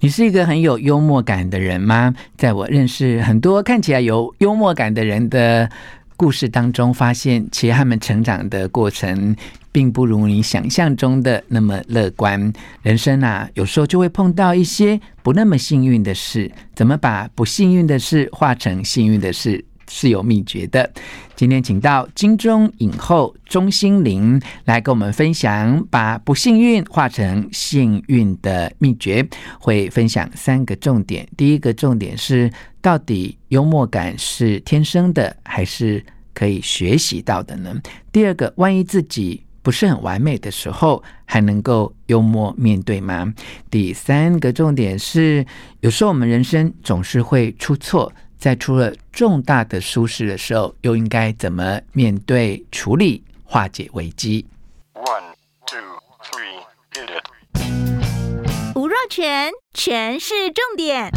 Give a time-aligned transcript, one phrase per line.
[0.00, 2.14] 你是一个很有幽默感的人吗？
[2.36, 5.68] 在我认识很多看起来有幽默感的人的
[6.16, 9.34] 故事当中，发现其实他们成长的过程
[9.72, 12.52] 并不如你想象中的那么乐观。
[12.82, 19.64] 人生啊，有时候就会碰到一些不那么幸运的事，怎么把不幸运的事化成幸运的事？
[19.88, 20.90] 是有秘诀的。
[21.34, 29.26] 今天请到金钟影后钟欣凌来跟我们分享，把不幸运化成幸运的秘诀。
[29.58, 31.28] 会分享三个重点。
[31.36, 37.74] 第一个重点是，到底幽默感是天生的，还是可以学习到的呢？
[38.10, 43.32] 第二个，万一自己不是很完美的时候，还能够幽默面对吗？
[43.70, 45.46] 第三个重点是，
[45.80, 48.12] 有时候我们人生总是会出错。
[48.38, 54.46] 在出了重大的疏失的时候，又应该怎么面对、处理、化解危机
[54.94, 55.34] ？One,
[55.66, 55.80] two,
[56.22, 58.76] three, hit it！
[58.76, 61.10] 吴若全，全是重点，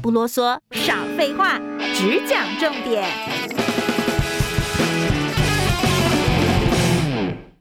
[0.00, 1.58] 不啰嗦，少废话，
[1.96, 3.04] 只讲重点。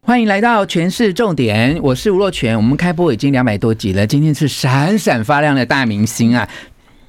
[0.06, 2.56] 欢迎来到全市重点，我是吴若全。
[2.56, 6.48] 我们开播已经两百多集了，今天是闪闪发亮的大明星啊！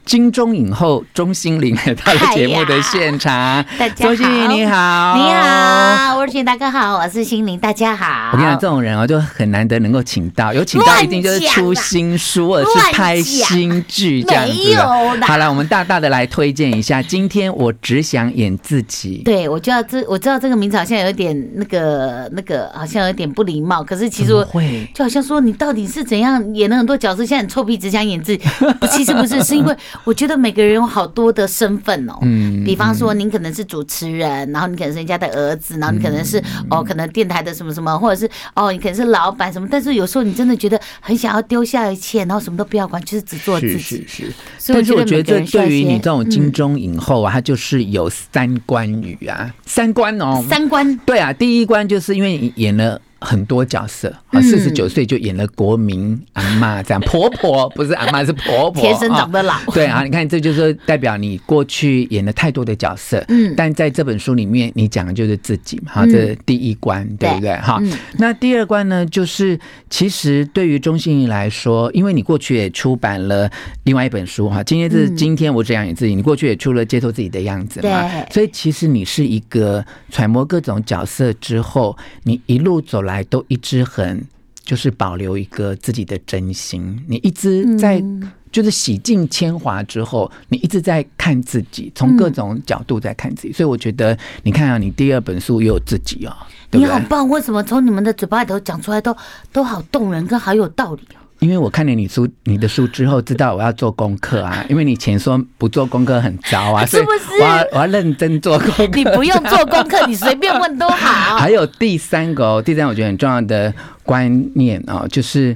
[0.04, 8.30] 金钟影后钟欣凌来到了节目的现场，大家好，钟欣凌你好，你好，我是大哥好，我是欣凌，大家好。
[8.32, 14.52] 我跟你讲，这种人哦，就很难得能够请到，有请到一定就是出新书或者是拍新剧这样子。
[14.52, 14.82] 没有
[15.26, 17.02] 好了，我们大大的来推荐一下。
[17.02, 19.22] 今天我只想演自己。
[19.24, 23.82] 对，我就要这，我知道这个名字好像有点那个那个，好像有点不礼貌。
[23.82, 28.44] 可是其实我会，就好像说你到底是怎样演了很多角色，现在很臭屁，只想演自己。
[28.92, 29.74] 其实不是，是因为。
[30.02, 43.78] 我觉得每个人有好多的身份哦，嗯，比方说您可能是主持人，然后你可能是人家的儿子，然后你可能是哦，可能电台的什么什么，或者是哦，你可能是老板什么，但是有时候你真的觉得很想要丢下一切，然后什么都不要管，就是只做自己。
[43.78, 44.72] 是是是。
[44.72, 50.96] 但是我觉得这对于你这种金钟影后啊，他就是有三关语啊，三关哦，三关。
[51.06, 53.00] 对啊，第一关就是因为演了。
[53.24, 59.54] 很多角色啊，四十九岁就演了国民阿妈这样， 婆婆不是阿妈是婆婆，天生长得老。
[59.72, 67.56] 对啊，你看这就是代表你过去演了太多的角色，嗯，但在这本书里面你讲的就是自己嘛，哈，这是第一关，对不对？
[67.56, 67.80] 哈，
[68.18, 69.58] 那第二关呢，就是
[69.88, 73.50] 其实对于钟欣怡来说，因为你过去也出版了
[73.84, 83.13] 另外一本书哈，今天是今天我只想演自己，你过去也出了接受自己的样子嘛，所以其实你是一个揣摩各种角色之后，你一路走来。
[83.24, 84.20] 都一直很
[84.64, 88.02] 就是保留一个自己的真心，你一直在
[88.50, 97.28] 就是洗尽铅华之后，你一直在看自己，从各种角度在看自己，所以我觉得你看啊，你第二本书也有自己啊，你好棒！
[97.28, 99.14] 为什么从你们的嘴巴里头讲出来都
[99.52, 101.20] 都好动人，跟好有道理啊？
[101.44, 104.64] 因为我看了你书，你的书之后，知道我要做功课啊。
[104.70, 107.42] 因为你前说不做功课很糟啊，是不是？
[107.42, 108.86] 我要我要认真做功课。
[108.86, 111.36] 你不用做功课，你随便问都好。
[111.36, 113.70] 还有第三个哦，第三个我觉得很重要的
[114.04, 115.54] 观念啊，就是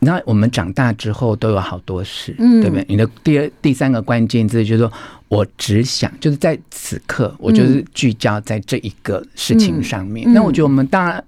[0.00, 2.84] 你知道我们长大之后都有好多事，嗯，对不对？
[2.86, 4.92] 你的第二、第三个关键字就是说
[5.28, 10.30] 我只想就是在此刻，我就是聚焦在这一个事情上面。
[10.34, 11.24] 那我觉得我们当然。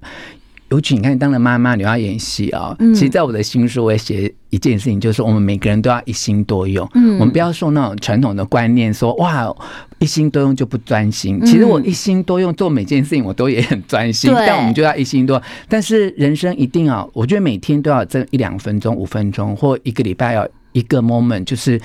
[0.73, 2.75] 尤其你看，当了妈妈，你要演戏啊。
[2.95, 6.89] 其实，在我的新书，我也写一件事情，就是我们每个人都要一心多用。
[6.95, 9.55] 嗯，我们不要受那种传统的观念，说哇，
[9.99, 11.39] 一心多用就不专心。
[11.45, 14.33] 其实我一心多用做每件事情，我都也很专心。
[14.35, 15.43] 但我们就要一心多。
[15.69, 21.79] 但是人生一定要，我觉得每天都要这一两分钟、五分钟，或一个礼拜要一个 moment，就是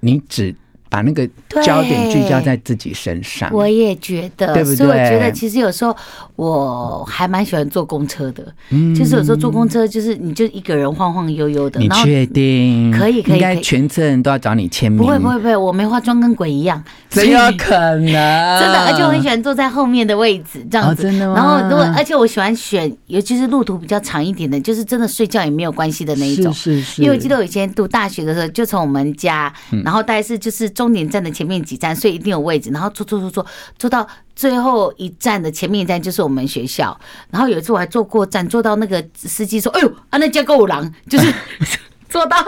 [0.00, 0.54] 你只。
[0.90, 1.26] 把那个
[1.62, 4.76] 焦点聚焦在自己身上，我也觉得，对不对？
[4.76, 5.96] 所以我觉得其实有时候
[6.34, 11.78] 我还蛮喜欢坐公车的，嗯，就是有时候坐公车就是你就一个人晃晃悠悠的。
[11.78, 12.90] 你确定？
[12.90, 15.00] 可以可以，应该全车人都要找你签名？
[15.00, 18.04] 不会不会不会，我没化妆跟鬼一样，怎有可能？
[18.60, 21.04] 真的，而且我很喜欢坐在后面的位置，这样子。
[21.04, 21.34] 真的吗？
[21.36, 26.52] 然后如果而且我喜欢选，尤其是路途比较长一点的，就是真的睡觉也没有关系的那一种。
[26.52, 27.02] 是是是。
[27.02, 29.52] 因为我记得我以前读大学的时候，就从我们家，
[29.84, 30.68] 然后大概是就是。
[30.80, 32.70] 终点站的前面几站，所以一定有位置。
[32.70, 33.46] 然后坐坐坐坐
[33.78, 36.98] 坐到最后一站的前面一站就是我们学校。
[37.30, 41.30] 然后有一次我还坐过站，坐到那个司机说：“哎呦，啊那叫够狼，就是
[42.08, 42.38] 坐到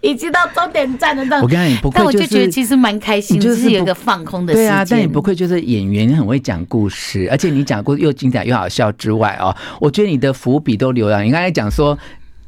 [0.00, 1.44] 已经到终点站的那种。
[1.44, 4.68] 我跟你不愧、就是，但我就觉得其实蛮开心，就是有一个放空的时间。
[4.68, 11.22] 对啊，但你不愧就是演员，你很会讲故事，而且你讲故事又精彩又好笑之外哦，我觉得你的伏笔都留了。
[11.22, 11.96] 你刚才讲说。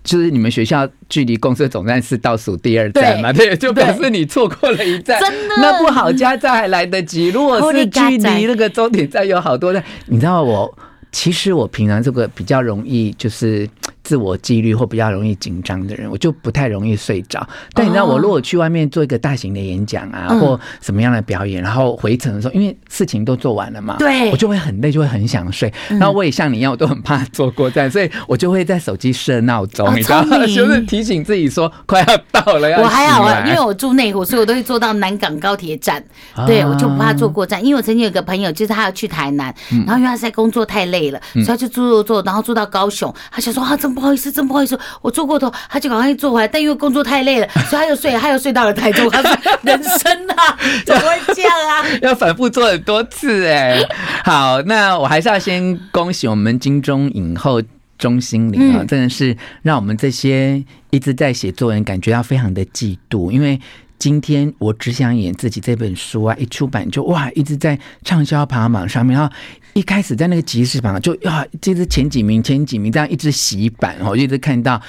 [0.09, 3.31] 就是你们学校距离公司总站是倒数第二站嘛？
[3.31, 5.21] 对，对，就表示你错过了一站。
[5.21, 7.29] 真的，那不好，加站还来得及。
[7.29, 10.79] 如果是距离那个终点站有好多站，你知道我，
[11.13, 13.69] 其实我平常这个比较容易就是。
[14.09, 17.47] 自我纪律或比较容易紧张的人，我就不太容易睡着。
[17.75, 25.71] 但你知道，我如果去外面做一个大型的演讲啊，或什么样的表演，然后回程的时候，因为事情都做完了嘛，对，我就会很累，就会很想睡。
[25.91, 30.39] 然后我也像你一样，我都很怕坐过站，所以我就会在手机设闹钟，你知道吗？
[30.49, 32.71] 就是提醒自己说快要到了。
[32.71, 36.03] 要我还好啊，因为我住内湖，所以我都会坐到南港高铁站。
[36.47, 43.98] 对，我就不怕坐过站，因为我曾经有个朋友，就是他要去台南，然后因为他在工作太累了，所以他就坐坐坐，然后坐到高雄，他想说啊，这么。
[43.99, 46.47] 不好意思，真不好意思，我坐过头，他就赶快坐回来。
[46.47, 49.11] 但因为工作太累了， 所以他又睡，他又睡到了台中。
[49.11, 49.31] 他说
[49.63, 51.85] ：“人生啊，怎么会这样啊？
[52.03, 53.83] 要反复做很多次哎。”
[54.25, 57.61] 好，那我还是要先恭喜我们金钟影后
[57.99, 63.61] 钟心凌啊，真的是让我们这些一直在写作文感觉到非常的嫉妒，因为。
[63.99, 69.19] 今天我只想演自己这本书啊，一出版就哇，一直在畅销排行榜上面。
[69.19, 69.35] 然后
[69.75, 74.81] 一开始在那个集市榜就啊，这是前几名，前几名这样一直洗版哦，一直看到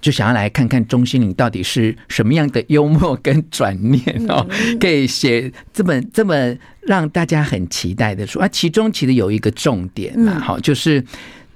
[0.00, 4.44] 就想要来看看钟心凌到底是什么样的幽默跟转念哦，
[4.80, 6.34] 可以写这本这么
[6.82, 8.48] 让大家很期待的书啊。
[8.48, 11.04] 其中其实有一个重点嘛，好，就是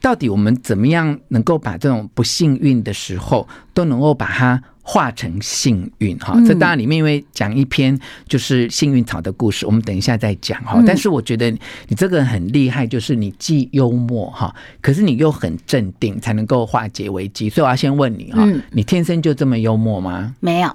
[0.01, 4.63] 到底我们怎么样能够把这种不幸运的时候都能够把它。
[4.91, 7.97] 化成幸运哈，这当然里面因为讲一篇
[8.27, 10.83] 就是幸运草的故事，我们等一下再讲哈。
[10.85, 11.49] 但是我觉得
[11.87, 17.49] 你这个人很厉害，就是你既幽默哈，可是你又很镇定，才能够化解危机。
[17.49, 20.35] 所以我要先问你哈，你天生就这么幽默吗？
[20.41, 20.69] 没有，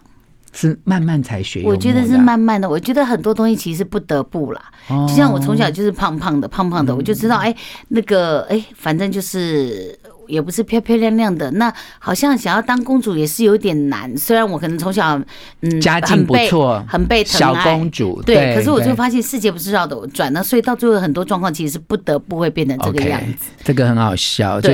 [0.54, 1.64] 是慢慢才学。
[1.66, 2.70] 我觉得是慢慢的。
[2.70, 4.62] 我觉得很多东西其实不得不啦。
[4.88, 7.54] 就像我从小就是胖胖的，胖胖的，我就知道哎，
[7.90, 10.00] 那个哎，反正就是。
[10.28, 14.16] 也不是漂漂亮亮的，那好像想要当公主也是有点难。
[14.18, 15.20] 虽然我可能从小
[15.62, 23.50] 嗯家境不错，很被疼爱，小公主对，对，可是我就发现世界不是绕着我转，那所以到最后很多状况其实是不得不会变成这个样子。
[23.50, 24.70] Okay, 这个很好笑，就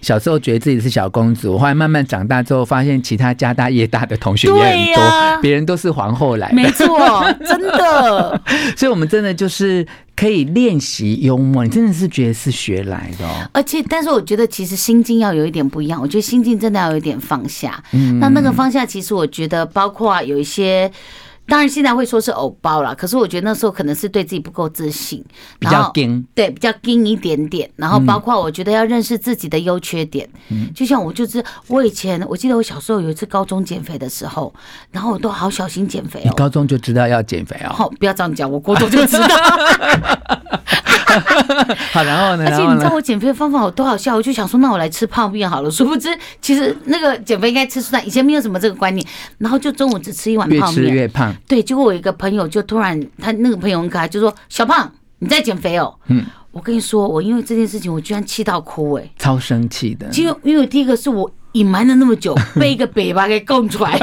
[0.00, 8.40] 小时候觉得自己是小公主，后来慢慢长大之后，发现其他家大业大的同学也很多，别人都是皇后来的，没错，真的。
[8.76, 9.86] 所以我们真的就是。
[10.22, 13.50] 可以练习幽默，你真的是觉得是学来的哦。
[13.52, 16.00] 而且，但是我觉得其实心境要有一点不一样。
[16.00, 17.82] 我觉得心境真的要有一点放下。
[17.90, 20.88] 嗯，那那个放下，其实我觉得包括有一些。
[21.46, 25.22] 当然，现在会说是偶包了，可是我觉得那时候可能是对自己不够自信，
[25.58, 27.68] 比较硬，对，比较硬一点点。
[27.76, 34.54] 然后包括我觉得要认识自己的优缺点，嗯，就像我就是我以前，我记得我小时候有一次高中减肥的时候，
[34.90, 36.24] 然后我都好小心减肥哦。
[36.26, 37.72] 你高中就知道要减肥哦？
[37.74, 39.26] 好，不要这样讲，我高中就知道。
[41.92, 42.46] 好，然后呢？
[42.48, 44.16] 而且你知道我减肥的方法有多好笑？
[44.16, 45.70] 我就想说，那我来吃泡面好了。
[45.70, 46.08] 殊不知，
[46.40, 48.02] 其实那个减肥应该吃蔬菜。
[48.02, 49.06] 以前没有什么这个观念，
[49.36, 51.34] 然后就中午只吃一碗泡面，越吃越胖。
[51.46, 60.08] 对，结果我一个朋友就突然，他那个朋友很可爱，就说：“小胖，你在减肥哦。”嗯，我跟你说，我因为这件事情，我居然气到哭，哎，超生气的。
[60.14, 64.00] 因为因为第一个是我隐瞒了那么久，被一个北巴给供出来。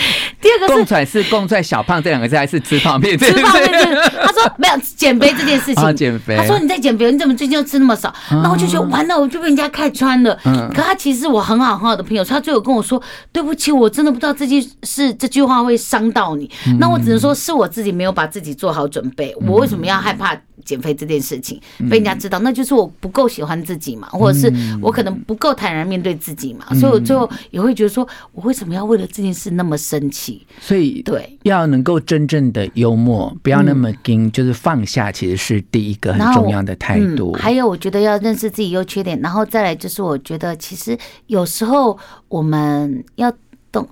[0.40, 3.18] 第二个是，供出来是供出来小胖这两个字，还是吃泡面？
[3.18, 3.72] 吃泡面。
[4.22, 5.96] 他说没有减肥这件事情。
[5.96, 6.36] 减肥。
[6.36, 8.12] 他说你在减肥，你怎么最近又吃那么少？
[8.42, 10.38] 那我就觉得完了，我就被人家看穿了。
[10.74, 13.00] 可他其实我很好很好的朋友，他最后跟我说
[13.32, 19.34] ：“对不起，我真的不知道这句是这句话会伤到你。”那我只能说是我自己没有把自己做好准备。
[19.46, 20.36] 我为什么要害怕？
[20.64, 30.46] 减肥这件事情被人家知道，那就是我不够喜欢自己嘛，或者是我可能不够坦然面对自己嘛，所以我最后也会觉得说，我为什么要为了这件事那么生气？
[30.60, 37.32] 所以对，要能够真正的幽默，不要那么硬，就是放下，其实是第一个很重要的态度。
[37.32, 41.98] 还有，我觉得要认识自己优缺点，然后再来就是，我觉得其实有时候
[42.28, 43.32] 我们要
[43.72, 43.88] 懂。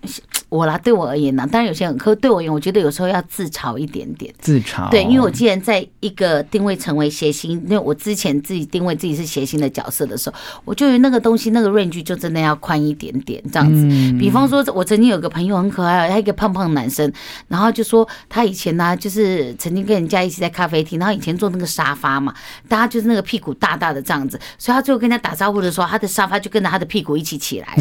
[0.48, 4.32] 我啦，对我而言呢，当然有些人，可对我而言，我觉得有时候要自嘲一点点。
[4.38, 4.88] 自嘲。
[4.90, 13.86] 对，因为我既然在一个定位成为谐星，因为我之前自己定位自己是谐星的角色的时候，我就那个东西那个 range 就真的要宽一点点，这样子。
[13.90, 14.16] 嗯。
[14.18, 17.12] 比方说，我曾经有个朋友很可爱，他一个胖胖男生，
[17.48, 22.34] 然后就说他以前呢，就是曾经跟人家一起在咖啡厅，然后以前坐那个沙发嘛，
[22.68, 27.76] 大家就是那个屁股大大的这样子，所以他最后跟人家打招呼的时候，他的沙发就跟着他的屁股一起起来。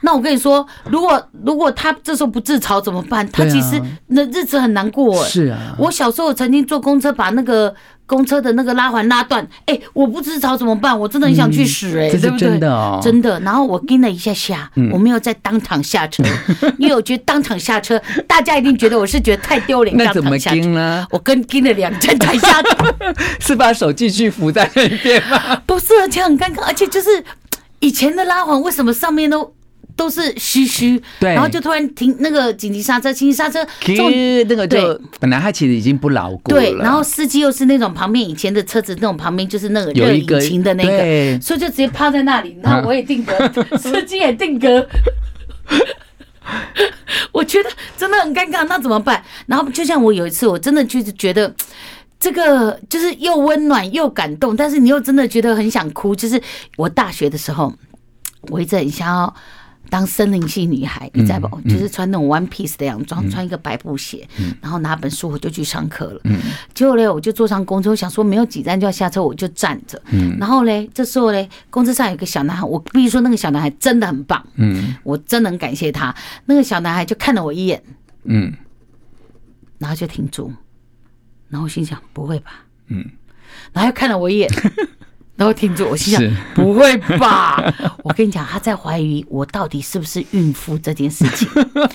[0.00, 3.26] 那我跟你说，如果如果他这时候不自嘲怎么办？
[3.32, 5.24] 他其实那日子很难过。
[5.24, 7.74] 是啊，我小时候曾经坐公车，把那个
[8.06, 10.96] 公车的那个拉环拉断，哎，我不自嘲怎么办？
[10.98, 12.38] 我真的很想去死，哎，对不对？
[12.38, 13.40] 真的哦，真的。
[13.40, 16.22] 然后我跟了一下下，我没有在当场下车，
[16.76, 19.96] 因为我觉得当场下车，大家一定觉得我是觉得太丢脸。
[19.98, 21.06] 那怎么跟呢？
[21.10, 22.94] 我跟跟了两站才下车，
[23.40, 25.56] 是把手继续扶在那边吗？
[25.64, 27.08] 不是，而且很尴尬，而且就是
[27.80, 29.54] 以前的拉环为什么上面都？
[29.96, 33.64] 都是嘘嘘，对，然后就突然停那个紧急刹车，紧急刹车，
[34.48, 43.34] 那个就本来他其实已经不牢固了，对，然后司机又是那种旁边以前的车子那种旁边就是那个热引擎的那个，所以就直接趴在那里，然后我也定格，
[43.78, 44.84] 司机也定格，
[47.30, 49.22] 我觉得真的很尴尬，那怎么办？
[49.46, 51.54] 然后就像我有一次，我真的就是觉得
[52.18, 56.42] 这个就是又温暖又感动，但是你又真的觉得很想哭，就是
[56.76, 57.72] 我大学的时候，
[58.48, 59.32] 我一直很想要。
[59.90, 61.60] 当森林系女孩，你知道不？
[61.68, 64.26] 就是穿那种 one piece 的洋装，穿一个白布鞋，
[64.60, 66.20] 然后拿本书，我就去上课了。
[66.72, 70.00] 结果嘞，我就坐上公车，我想说没有几站就要下车，我就站着。
[70.38, 74.44] 然后嘞，这时候嘞，公车上有个小男孩，我必须说那个小男孩真的很棒。
[74.56, 76.14] 嗯，我真能感谢他。
[76.46, 77.82] 那个小男孩就看了我一眼，
[78.24, 78.52] 嗯，
[79.78, 80.52] 然后就停住，
[81.48, 83.04] 然后我心想不会吧，嗯，
[83.72, 84.50] 然后又看了我一眼。
[85.36, 87.60] 然后停住，我心想不会吧？
[88.04, 91.48] 我跟你讲，他在怀疑我到底是不是孕妇这件事情。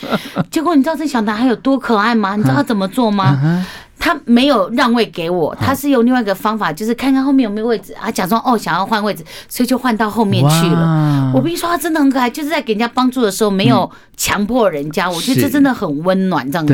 [0.52, 2.36] 结果你知道这小男孩有多可爱吗？
[2.36, 3.66] 你知道他怎么做吗？
[4.00, 11.32] 他没有让位给我，他是用另外一个方法，就是看看后面有没有位置啊，假装哦想要换位置，所以就换到后面去了。
[11.36, 16.74] 我跟你说，他真的很可爱，就是在给人家帮助的时候没有强迫人家，我觉得这真的很温暖这样子。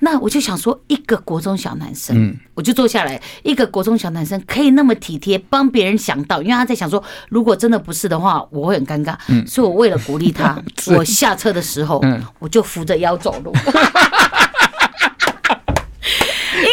[0.00, 9.14] 那我就想说，一个国中小男生，我就坐下来，一个国中小男生可以那么体贴，帮别人想到，因为他在想说，如果真的不是的话，我会很尴尬。
[9.46, 10.60] 所以我为了鼓励他，
[10.96, 12.02] 我下车的时候，
[12.40, 13.52] 我就扶着腰走路。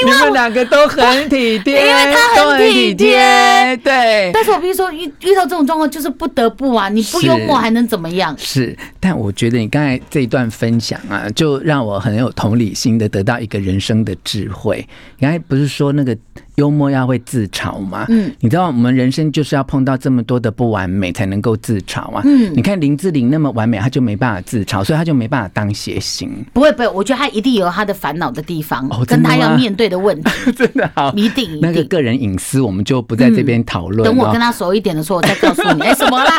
[0.01, 4.31] 因为你们两个都很体贴，因为他很体贴，对。
[4.34, 8.36] 但是我必须说遇遇到这种状况，就是不得不啊，你不幽默还能怎么样？
[8.38, 14.86] 是，是，但我觉得你刚才这一段分享啊，就让我很有同理心的得到一个人生的智慧。
[15.17, 16.17] 你刚才不是说那个？
[16.62, 18.06] 幽默要会自嘲嘛？
[18.10, 22.22] 嗯，你知道我们人生就是要碰到这么多的不完美才能够自嘲啊。
[22.24, 26.30] 嗯，你看林志玲那么完美，她就没办法自嘲，所以她就没办法当谐星。
[26.53, 30.30] 不会不会，我觉得她一定有她的烦恼的地方，跟她要面对的问题。
[30.56, 34.03] 真的好，一定那个个人隐私我们就不在这边讨论。
[34.03, 35.82] 等我跟他熟一点的时候，我再告诉你。
[35.82, 36.32] 哎，什么啦？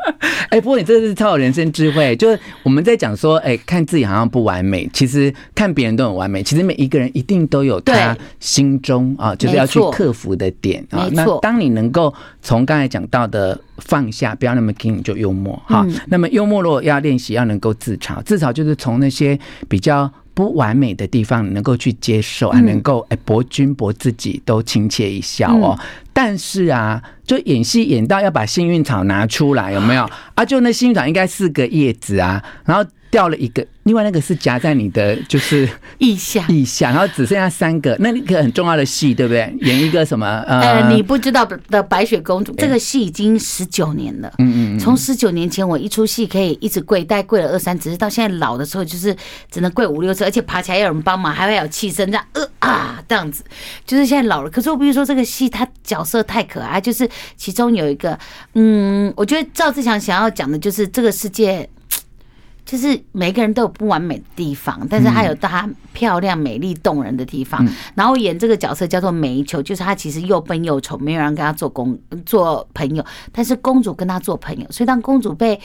[0.50, 6.42] 哎，不过你这是超有人生智慧，就是我们在讲说，哎，看自己好像不完美，其实看别人都很完美。
[6.42, 9.69] 其实每一个人一定都有他心中啊，就是要。
[9.70, 12.12] 去克服的点啊，那当你能够
[12.42, 15.86] 从刚才讲到的放下，不要那么紧，就幽默哈。
[16.08, 25.78] 那么幽默如果要练习，要能够自嘲，自嘲就是从那些比较不完美的地方能够去接受，还能够哎博君博自己都亲切一笑哦。
[26.12, 30.44] 但是啊，就演戏演到要把幸运草拿出来，有没有啊？
[30.44, 33.66] 就那幸运草应该四个叶子啊，然后掉了一个。
[33.84, 39.52] 另外那个是夹在你的就是腋下，腋下，然后只剩下三个，那一个很重要的戏，对不对？
[39.62, 40.44] 演一个什么？
[40.46, 44.32] 呃，你不知道的白雪公主，这个戏已经十九年了。
[44.38, 49.16] 嗯嗯，从十九年前我一出戏可以一直跪，大概跪了二三，只是到现在老的时候就是
[49.50, 53.42] 只能跪五六次，而且爬起来要有人帮忙，还会有气声这样呃啊这样子，
[53.84, 54.50] 就是现在老了。
[54.50, 58.16] 可是我必须说这个戏，它角色太可爱，就是其中有一个，
[58.54, 61.68] 嗯，我觉得赵志强想要讲的就是这个世界。
[62.64, 67.66] 就是每个人都有不完美的地方，但是他有他漂亮、美丽、动人的地方。
[67.94, 74.66] 然后演这个角色叫做梅球，就是他其实又笨又丑，没有人跟他做公做朋友，但是公主跟他做朋友。
[74.70, 75.60] 所以当公主被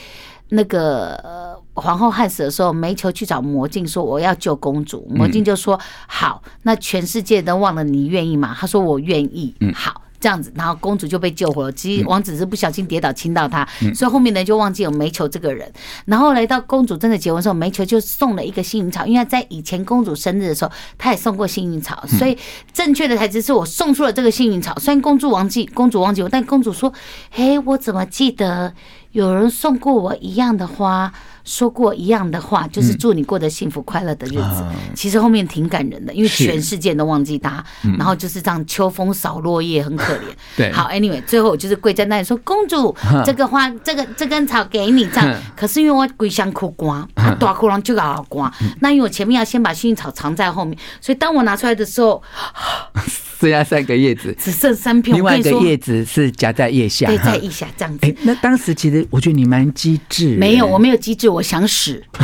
[0.48, 10.02] 那个皇后害死的时候，梅球去找魔镜说：“我要救公主。”魔镜就说：“好，那全世界都忘了你愿意吗？”他说：“我愿意。”好。
[10.20, 11.72] 这样子，然后公主就被救活了。
[11.72, 15.70] 其实王子是不小心跌倒亲到她，所以后面呢就忘记有煤球这个人。
[16.04, 22.04] 然后来到公主真的结婚的时候，煤球就送了一个幸运草，因为在以前公主生日的时候，他也送过幸运草。
[22.06, 22.36] 所以
[22.72, 24.74] 正确的台词是我送出了这个幸运草。
[24.78, 26.92] 虽然公主忘记，公主忘记我，但公主说
[27.30, 28.72] ：“嘿，我怎么记得
[29.16, 31.10] 有人送过我一样的花？”
[31.46, 34.64] 说过一样的话，就是祝你过得幸福快乐的日子。
[34.96, 37.64] 其实后面挺感人的，因为全世界都忘记他，
[37.96, 40.22] 然后就是这样秋风扫落叶，很可怜。
[40.58, 42.92] 对，好，Anyway，最后我就是跪在那里说：“公主，
[43.24, 47.08] 这个花，这个这根草给你。”这样，可是因为我跪香哭光，
[47.38, 48.52] 大哭狼就要光。
[48.80, 52.20] 那因为我前面要先把幸运草藏在后面，所以当我拿出来的时候，
[53.38, 55.14] 剩下三个叶子，只剩三片。
[55.14, 58.00] 另外一个叶子是夹在腋下，对，在腋下这样子。
[58.00, 60.36] 哎，那当时其实我觉得你蛮机智。
[60.36, 61.28] 没有，我没有机智。
[61.28, 62.02] 我想死，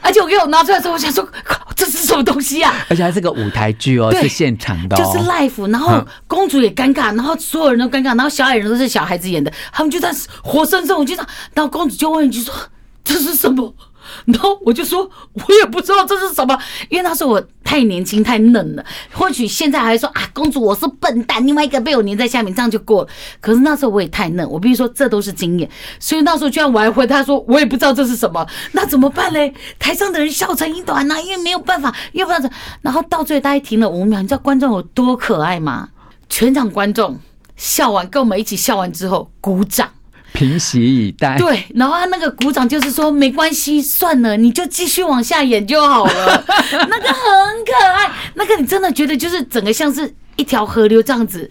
[0.00, 1.26] 而且我给我拿出来的时候，我想说
[1.74, 2.74] 这是什么东西啊？
[2.88, 5.70] 而且还是个舞台剧哦，是现场的，就是 life。
[5.70, 12.54] 然后公主也尴尬，然后所有人都尴尬，然后小矮人都是小孩子演的，他们就在活生生，我就这样，然后公主就问一句说
[13.04, 13.74] ：“这是什么？”
[14.26, 16.58] 然后我就说，我也不知道这是什么，
[16.88, 18.84] 因为那时候我太年轻太嫩了。
[19.12, 23.08] 或许现在还说啊，公主我是笨蛋，另外一个被我粘在下面，这样就过了。
[23.40, 25.70] 可是那时候我也太嫩，我必须说这都是经验。
[25.98, 29.52] 所以那时候居然我还回他说，我也不知道这是什么，那怎么办嘞？
[29.78, 32.50] 台上的人笑成一团呐、因为没有办法，又不知道。
[32.82, 35.88] 然后到最后大概停了五秒，你知道观众有多可爱吗？
[36.28, 37.18] 全场观众
[37.56, 39.88] 笑完，跟我们一起笑完之后鼓掌。
[40.36, 41.38] 平息以待。
[41.38, 46.44] 对，然后他那个鼓掌就是说没关系，算了，你就继续往下演就好了。
[46.70, 51.50] 那个很可爱，那个你真的觉得就是整个像是一条河流这样子，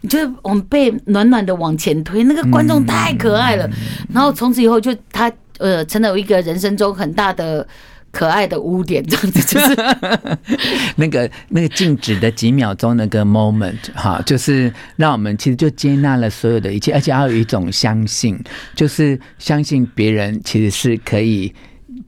[0.00, 2.24] 你就往被暖暖的往前推。
[2.24, 3.72] 那个观众太可爱了，嗯、
[4.12, 7.66] 然后从此以后就他呃成了一个人生中很大的。
[8.14, 9.76] 可爱的污点，这样子就是
[10.96, 18.38] 那个那个静止的几秒钟那个 moment 哈，就是让我们其实就接纳了所有的一切，而且要有一种相信，
[18.76, 21.52] 就是相信别人其实是可以。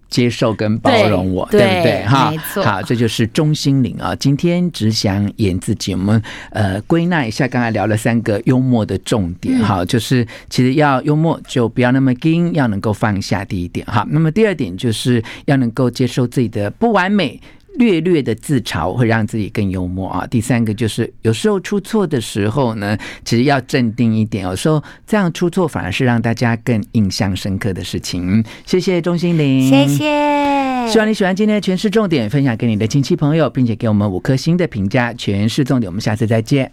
[0.08, 2.06] 接受跟包容我，对，对不对？
[2.06, 2.62] 哈，没错。
[2.62, 4.14] 好，这就是中心领啊。
[4.14, 5.92] 今天只想演自己。
[5.94, 9.58] 我们呃归纳一下，刚才聊了三个幽默的重点。
[9.58, 13.44] 哈、嗯，就是其实要幽默，就不要那么硬，要能够放下。
[13.44, 14.06] 第一点，哈。
[14.10, 17.40] 那么第二点就是要能够接受自己的不完美。
[17.78, 20.26] 略略的自嘲会让自己更幽默啊。
[20.26, 24.44] 第三个就是有时候出错的时候呢，其实要镇定一点。
[24.44, 28.44] 有时候这样出错反而是让大家更印象深刻的事情。
[28.64, 30.88] 谢谢钟心玲，谢谢。
[30.88, 35.12] 希望你喜欢今天的全市重点，分享给你的亲戚朋友，并且给我们五颗星的评价。
[35.14, 36.70] 全市重点，我们下次再见。